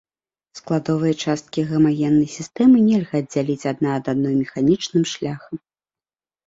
[0.59, 5.55] Складовыя часткі гамагеннай сістэмы нельга аддзяліць адна ад адной механічным шляхам.